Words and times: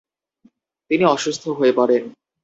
তিনি 0.91 1.03
অসুস্থ 1.05 1.43
হয়ে 1.49 1.73
পড়েন। 1.75 2.03